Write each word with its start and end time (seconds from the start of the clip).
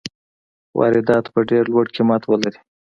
واردات 0.77 1.25
به 1.33 1.39
ډېر 1.49 1.63
لوړ 1.73 1.85
قیمت 1.95 2.21
ولري. 2.25 2.59